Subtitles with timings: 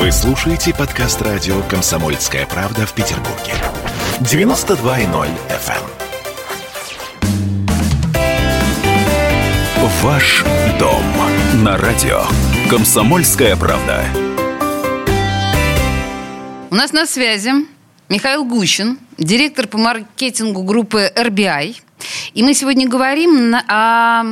[0.00, 3.52] Вы слушаете подкаст радио «Комсомольская правда» в Петербурге.
[4.20, 5.74] 92.0 FM.
[9.76, 9.88] эм.
[10.00, 10.42] Ваш
[10.78, 11.04] дом
[11.62, 12.22] на радио
[12.70, 14.02] «Комсомольская правда».
[16.70, 17.52] У нас на связи
[18.08, 21.76] Михаил Гущин, директор по маркетингу группы RBI.
[22.32, 24.24] И мы сегодня говорим о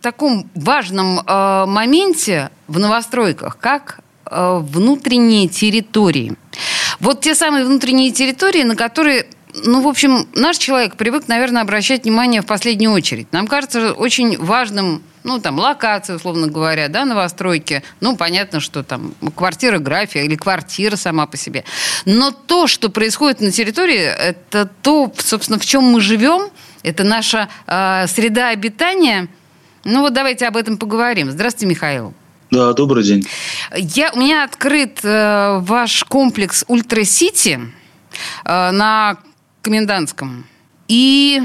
[0.00, 4.00] таком важном э, моменте в новостройках, как
[4.30, 6.34] внутренние территории.
[7.00, 9.26] Вот те самые внутренние территории, на которые
[9.62, 13.32] ну, в общем, наш человек привык, наверное, обращать внимание в последнюю очередь.
[13.32, 17.82] Нам кажется очень важным ну, там, локация, условно говоря, да, новостройки.
[18.00, 21.64] Ну, понятно, что там квартира графия или квартира сама по себе.
[22.04, 26.50] Но то, что происходит на территории, это то, собственно, в чем мы живем,
[26.82, 29.28] это наша э, среда обитания.
[29.84, 31.30] Ну, вот давайте об этом поговорим.
[31.30, 32.12] Здравствуйте, Михаил.
[32.54, 33.26] Да, добрый день.
[33.76, 37.58] Я, у меня открыт э, ваш комплекс Ультра Сити
[38.44, 39.16] э, на
[39.60, 40.46] Комендантском.
[40.86, 41.42] И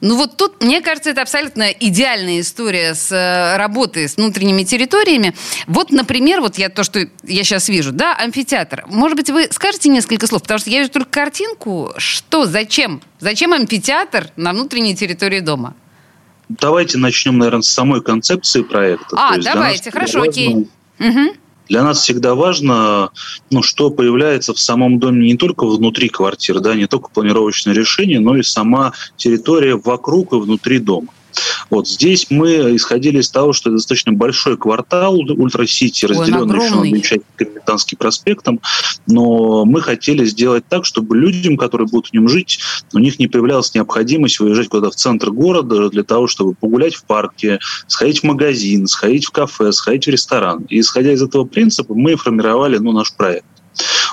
[0.00, 5.34] ну вот тут, мне кажется, это абсолютно идеальная история с э, работой с внутренними территориями.
[5.66, 8.84] Вот, например, вот я то, что я сейчас вижу, да, амфитеатр.
[8.86, 11.92] Может быть, вы скажете несколько слов, потому что я вижу только картинку.
[11.96, 13.02] Что, зачем?
[13.18, 15.74] Зачем амфитеатр на внутренней территории дома?
[16.48, 19.16] Давайте начнем, наверное, с самой концепции проекта.
[19.16, 20.68] А, давайте, хорошо, окей.
[20.98, 21.34] Угу.
[21.68, 23.10] Для нас всегда важно,
[23.50, 28.20] ну, что появляется в самом доме не только внутри квартиры, да, не только планировочное решение,
[28.20, 31.08] но и сама территория вокруг и внутри дома.
[31.70, 37.24] Вот здесь мы исходили из того, что это достаточно большой квартал Ультра-Сити, разделенный еще замечательным
[37.36, 38.60] Капитанским проспектом,
[39.06, 42.60] но мы хотели сделать так, чтобы людям, которые будут в нем жить,
[42.92, 47.04] у них не появлялась необходимость выезжать куда-то в центр города для того, чтобы погулять в
[47.04, 50.64] парке, сходить в магазин, сходить в кафе, сходить в ресторан.
[50.68, 53.46] И исходя из этого принципа мы формировали ну, наш проект.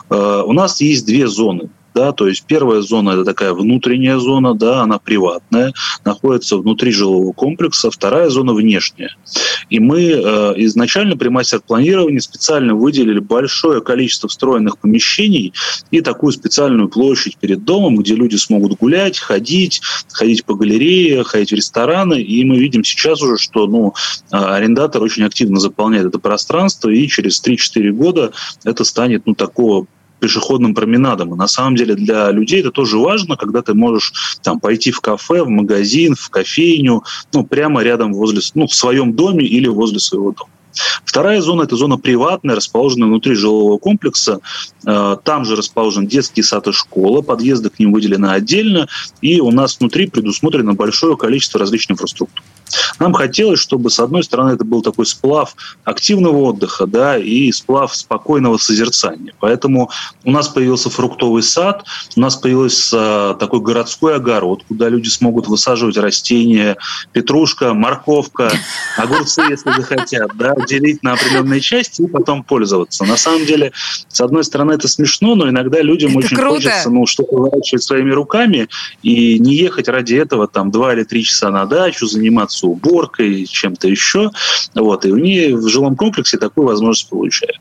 [0.10, 4.54] Uh, у нас есть две зоны да, то есть первая зона это такая внутренняя зона,
[4.54, 5.74] да, она приватная,
[6.06, 9.16] находится внутри жилого комплекса, вторая зона внешняя.
[9.70, 15.54] И мы э, изначально при мастер-планировании специально выделили большое количество встроенных помещений
[15.92, 21.52] и такую специальную площадь перед домом, где люди смогут гулять, ходить, ходить по галерее, ходить
[21.52, 23.94] в рестораны, и мы видим сейчас уже, что ну,
[24.32, 28.32] э, арендатор очень активно заполняет это пространство, и через 3-4 года
[28.64, 29.88] это станет ну, такого
[30.22, 31.34] пешеходным променадом.
[31.34, 35.02] И на самом деле для людей это тоже важно, когда ты можешь там пойти в
[35.02, 40.00] кафе, в магазин, в кофейню, ну, прямо рядом возле, ну, в своем доме или возле
[40.00, 40.52] своего дома.
[41.04, 44.40] Вторая зона– это зона приватная, расположенная внутри жилого комплекса.
[44.86, 48.88] Э, там же расположен детский сад и школа, подъезды к ним выделены отдельно,
[49.22, 52.44] и у нас внутри предусмотрено большое количество различной инфраструктуры.
[53.00, 57.96] Нам хотелось, чтобы, с одной стороны, это был такой сплав активного отдыха, да, и сплав
[57.96, 59.34] спокойного созерцания.
[59.40, 59.90] Поэтому
[60.24, 65.98] у нас появился фруктовый сад, у нас появился такой городской огород, куда люди смогут высаживать
[65.98, 66.78] растения,
[67.12, 68.52] петрушка, морковка,
[68.98, 73.06] огурцы, если захотят, да, делить на определенные части и потом пользоваться.
[73.06, 73.72] На самом деле,
[74.08, 76.56] с одной стороны, это смешно, но иногда людям это очень круто.
[76.56, 78.70] хочется ну, что-то выращивать своими руками
[79.04, 83.46] и не ехать ради этого там два или три часа на дачу, заниматься заниматься уборкой,
[83.46, 84.32] чем-то еще.
[84.76, 87.60] Вот, и они в жилом комплексе такую возможность получают.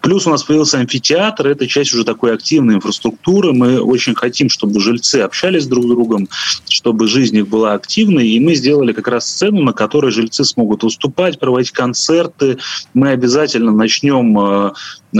[0.00, 3.52] Плюс у нас появился амфитеатр, это часть уже такой активной инфраструктуры.
[3.52, 6.28] Мы очень хотим, чтобы жильцы общались друг с другом,
[6.68, 10.82] чтобы жизнь их была активной, и мы сделали как раз сцену, на которой жильцы смогут
[10.82, 12.58] выступать, проводить концерты.
[12.94, 14.72] Мы обязательно начнем э,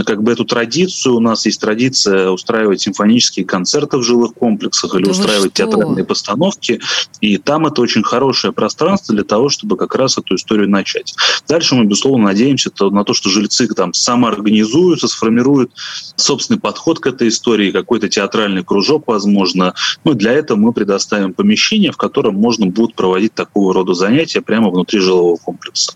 [0.05, 1.15] как бы эту традицию.
[1.15, 6.79] У нас есть традиция устраивать симфонические концерты в жилых комплексах или да устраивать театральные постановки.
[7.19, 11.13] И там это очень хорошее пространство для того, чтобы как раз эту историю начать.
[11.47, 15.71] Дальше мы, безусловно, надеемся на то, что жильцы там самоорганизуются, сформируют
[16.15, 19.73] собственный подход к этой истории, какой-то театральный кружок, возможно.
[20.03, 24.69] Ну, для этого мы предоставим помещение, в котором можно будет проводить такого рода занятия прямо
[24.69, 25.93] внутри жилого комплекса.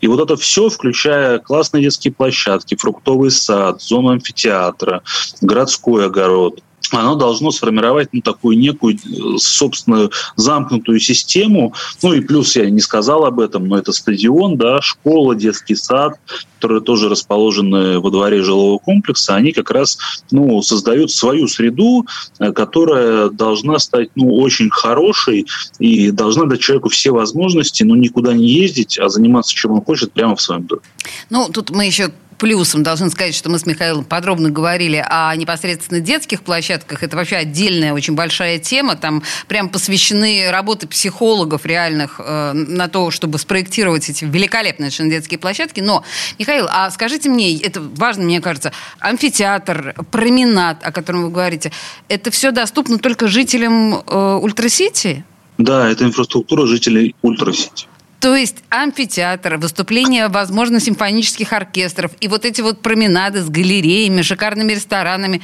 [0.00, 5.02] И вот это все, включая классные детские площадки, фруктовый сад, зону амфитеатра,
[5.40, 6.62] городской огород,
[6.92, 11.74] оно должно сформировать ну, такую некую э, собственную замкнутую систему.
[12.02, 16.14] Ну и плюс я не сказал об этом, но это стадион, да, школа, детский сад,
[16.56, 19.98] которые тоже расположены во дворе жилого комплекса, они как раз
[20.30, 22.06] ну, создают свою среду,
[22.38, 25.46] э, которая должна стать ну, очень хорошей
[25.78, 30.12] и должна дать человеку все возможности, ну, никуда не ездить, а заниматься чем он хочет
[30.12, 30.82] прямо в своем доме.
[31.30, 32.82] Ну, тут мы еще плюсом.
[32.82, 37.02] Должны сказать, что мы с Михаилом подробно говорили о непосредственно детских площадках.
[37.02, 38.96] Это вообще отдельная очень большая тема.
[38.96, 45.38] Там прям посвящены работы психологов реальных э, на то, чтобы спроектировать эти великолепные совершенно детские
[45.38, 45.80] площадки.
[45.80, 46.04] Но,
[46.38, 51.72] Михаил, а скажите мне, это важно, мне кажется, амфитеатр, променад, о котором вы говорите,
[52.08, 55.24] это все доступно только жителям э, Ультрасити?
[55.58, 57.86] Да, это инфраструктура жителей Ультрасити.
[58.20, 64.72] То есть амфитеатр, выступления, возможно, симфонических оркестров и вот эти вот променады с галереями, шикарными
[64.72, 65.40] ресторанами,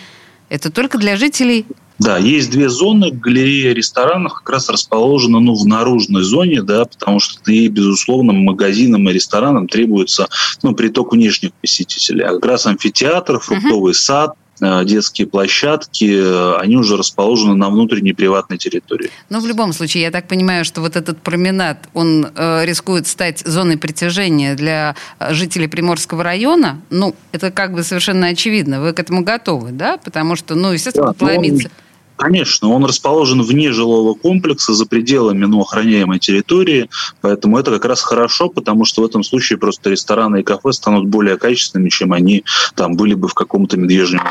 [0.48, 1.66] это только для жителей
[1.98, 3.12] да, есть две зоны.
[3.12, 9.08] Галерея ресторанов как раз расположена ну, в наружной зоне, да, потому что и, безусловно, магазинам
[9.08, 10.28] и ресторанам требуется
[10.62, 12.24] ну, приток внешних посетителей.
[12.24, 13.96] А как раз амфитеатр, фруктовый uh-huh.
[13.96, 19.10] сад, детские площадки, э, они уже расположены на внутренней приватной территории.
[19.28, 23.40] Но в любом случае, я так понимаю, что вот этот променад, он э, рискует стать
[23.40, 26.80] зоной притяжения для э, жителей Приморского района.
[26.90, 28.80] Ну, это как бы совершенно очевидно.
[28.80, 29.98] Вы к этому готовы, да?
[29.98, 31.68] Потому что, ну, естественно, да, подломиться...
[31.68, 31.83] Он
[32.16, 36.88] Конечно, он расположен вне жилого комплекса, за пределами ну, охраняемой территории,
[37.20, 41.06] поэтому это как раз хорошо, потому что в этом случае просто рестораны и кафе станут
[41.06, 42.44] более качественными, чем они
[42.76, 44.22] там были бы в каком-то медвежьем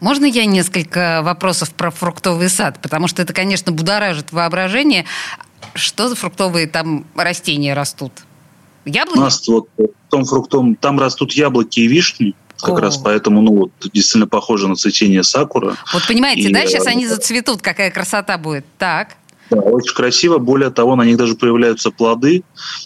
[0.00, 2.78] можно я несколько вопросов про фруктовый сад?
[2.82, 5.04] Потому что это, конечно, будоражит воображение.
[5.74, 8.12] Что за фруктовые там растения растут?
[8.84, 9.18] Яблоки?
[9.18, 12.34] У нас вот в том фруктом, там растут яблоки и вишни.
[12.62, 12.80] Как О.
[12.80, 15.76] раз поэтому, ну, вот, действительно похоже на цветение сакура.
[15.92, 18.64] Вот понимаете, и, да, сейчас они зацветут, какая красота будет.
[18.78, 19.16] Так.
[19.50, 20.38] Да, очень красиво.
[20.38, 22.44] Более того, на них даже появляются плоды.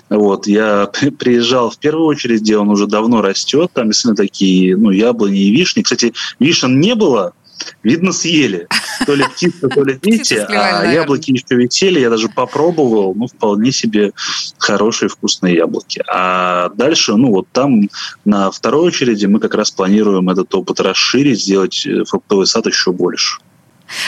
[0.09, 3.71] Вот, я приезжал в первую очередь, где он уже давно растет.
[3.75, 5.83] Там действительно такие, ну, яблони и вишни.
[5.83, 7.35] Кстати, вишен не было,
[7.83, 8.67] видно, съели.
[9.07, 13.73] То ли птица, то ли дети, а яблоки еще висели, я даже попробовал, ну, вполне
[13.73, 14.13] себе
[14.59, 16.03] хорошие вкусные яблоки.
[16.09, 17.89] А дальше, ну, вот там
[18.25, 22.93] на второй очереди мы как раз планируем этот опыт расширить, сделать э, фруктовый сад еще
[22.93, 23.39] больше.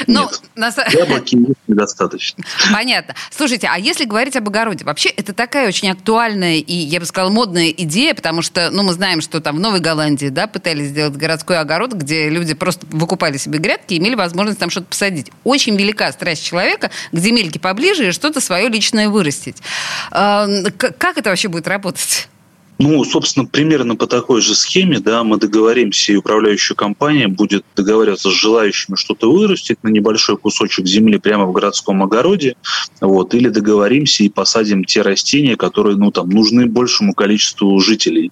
[0.07, 0.73] Но Нет, на...
[0.91, 1.37] яблоки
[1.67, 2.45] недостаточно.
[2.73, 3.15] Понятно.
[3.31, 7.31] Слушайте, а если говорить об огороде, вообще это такая очень актуальная и, я бы сказала,
[7.31, 11.17] модная идея, потому что, ну, мы знаем, что там в Новой Голландии, да, пытались сделать
[11.17, 15.31] городской огород, где люди просто выкупали себе грядки и имели возможность там что-то посадить.
[15.45, 19.59] Очень велика страсть человека к земельке поближе и что-то свое личное вырастить.
[20.11, 22.29] Как это вообще будет работать?
[22.79, 28.31] Ну, собственно, примерно по такой же схеме, да, мы договоримся, и управляющая компания будет договариваться
[28.31, 32.55] с желающими что-то вырастить на небольшой кусочек земли прямо в городском огороде,
[33.01, 38.31] вот, или договоримся и посадим те растения, которые, ну, там, нужны большему количеству жителей.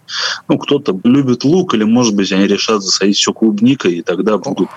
[0.49, 4.69] Ну, кто-то любит лук, или, может быть, они решат засадить все клубникой, и тогда будут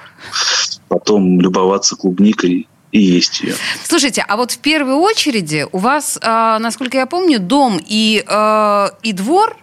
[0.87, 3.55] потом любоваться клубникой и есть ее.
[3.83, 8.87] Слушайте, а вот в первой очереди у вас, э, насколько я помню, дом и, э,
[9.03, 9.57] и двор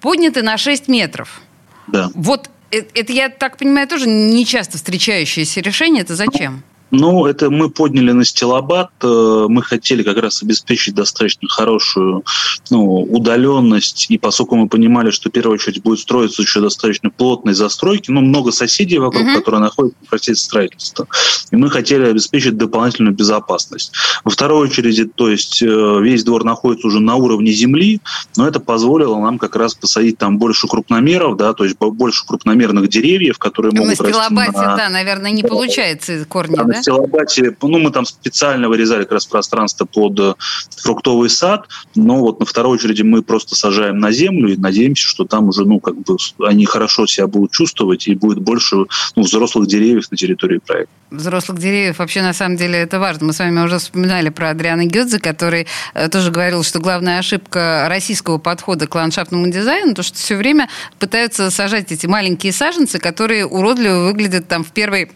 [0.00, 1.40] подняты на 6 метров.
[1.86, 2.10] Да.
[2.14, 6.02] Вот это, это, я так понимаю, тоже не часто встречающееся решение.
[6.02, 6.64] Это зачем?
[6.96, 8.90] Ну, это мы подняли на стилобат.
[9.02, 12.24] Э, мы хотели как раз обеспечить достаточно хорошую
[12.70, 14.06] ну, удаленность.
[14.10, 18.20] И поскольку мы понимали, что в первую очередь будет строиться еще достаточно плотной застройки, ну,
[18.20, 19.34] много соседей вокруг, uh-huh.
[19.34, 21.08] которые находятся в процессе строительства.
[21.50, 23.92] И мы хотели обеспечить дополнительную безопасность.
[24.22, 28.00] Во второй очереди, то есть э, весь двор находится уже на уровне земли,
[28.36, 32.88] но это позволило нам как раз посадить там больше крупномеров, да, то есть больше крупномерных
[32.88, 34.76] деревьев, которые могут на расти на...
[34.76, 36.82] да, наверное, не получается корни, да?
[36.84, 40.34] Стилобате, ну, мы там специально вырезали как раз пространство под э,
[40.76, 45.24] фруктовый сад, но вот на второй очереди мы просто сажаем на землю и надеемся, что
[45.24, 48.76] там уже, ну, как бы они хорошо себя будут чувствовать и будет больше
[49.16, 50.92] ну, взрослых деревьев на территории проекта.
[51.10, 53.28] Взрослых деревьев вообще на самом деле это важно.
[53.28, 57.86] Мы с вами уже вспоминали про Адриана Гёдзе, который э, тоже говорил, что главная ошибка
[57.88, 60.68] российского подхода к ландшафтному дизайну, то, что все время
[60.98, 65.10] пытаются сажать эти маленькие саженцы, которые уродливо выглядят там в первой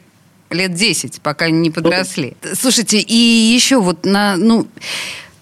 [0.50, 2.36] лет 10, пока не подросли.
[2.54, 4.66] Слушайте, и еще вот на, ну,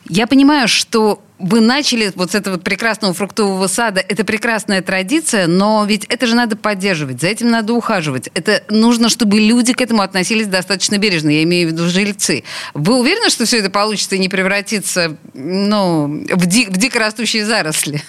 [0.08, 4.00] я понимаю, что вы начали вот с этого прекрасного фруктового сада.
[4.00, 8.30] Это прекрасная традиция, но ведь это же надо поддерживать, за этим надо ухаживать.
[8.34, 11.30] Это нужно, чтобы люди к этому относились достаточно бережно.
[11.30, 12.44] Я имею в виду жильцы.
[12.74, 18.02] Вы уверены, что все это получится и не превратится ну, в, ди- в дикорастущие заросли?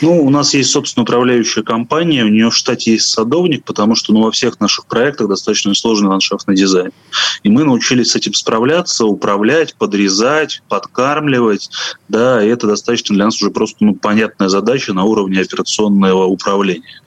[0.00, 4.12] Ну, у нас есть, собственно, управляющая компания, у нее в штате есть садовник, потому что
[4.12, 6.92] ну, во всех наших проектах достаточно сложный ландшафтный дизайн.
[7.42, 11.70] И мы научились с этим справляться, управлять, подрезать, подкармливать,
[12.08, 17.00] да, и это достаточно для нас уже просто ну, понятная задача на уровне операционного управления.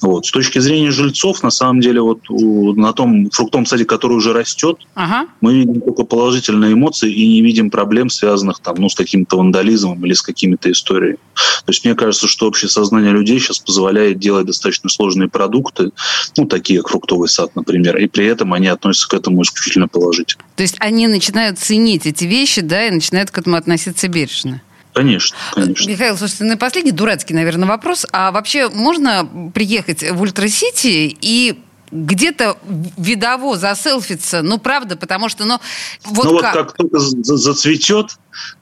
[0.00, 0.26] Вот.
[0.26, 4.32] С точки зрения жильцов, на самом деле, вот у, на том фруктовом саде, который уже
[4.32, 5.28] растет, ага.
[5.40, 10.04] мы видим только положительные эмоции и не видим проблем, связанных там, ну, с каким-то вандализмом
[10.04, 11.18] или с какими-то историями.
[11.34, 15.90] То есть, мне кажется, кажется, что общее сознание людей сейчас позволяет делать достаточно сложные продукты,
[16.38, 20.42] ну, такие как фруктовый сад, например, и при этом они относятся к этому исключительно положительно.
[20.56, 24.62] То есть они начинают ценить эти вещи, да, и начинают к этому относиться бережно?
[24.94, 25.90] Конечно, конечно.
[25.90, 28.06] Михаил, слушайте, на последний дурацкий, наверное, вопрос.
[28.10, 31.58] А вообще можно приехать в Ультрасити и
[31.90, 32.58] где-то
[32.96, 35.58] видово заселфиться, ну, правда, потому что, ну,
[36.04, 36.54] вот ну, как?
[36.54, 38.16] вот как только зацветет,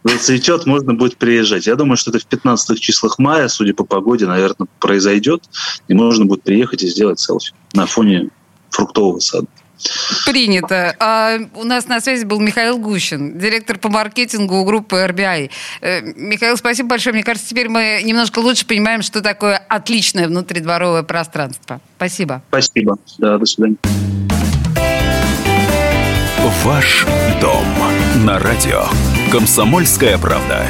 [0.05, 1.67] зацветет, можно будет приезжать.
[1.67, 5.45] Я думаю, что это в 15 числах мая, судя по погоде, наверное, произойдет,
[5.89, 8.31] и можно будет приехать и сделать селфи на фоне
[8.71, 9.47] фруктового сада.
[10.25, 10.95] Принято.
[10.99, 15.51] А у нас на связи был Михаил Гущин, директор по маркетингу группы RBI.
[15.81, 17.13] Э, Михаил, спасибо большое.
[17.15, 21.81] Мне кажется, теперь мы немножко лучше понимаем, что такое отличное внутридворовое пространство.
[21.97, 22.43] Спасибо.
[22.49, 22.99] Спасибо.
[23.19, 23.77] Да, до свидания.
[26.65, 27.05] Ваш
[27.41, 27.65] дом
[28.25, 28.85] на радио.
[29.31, 30.67] Комсомольская правда.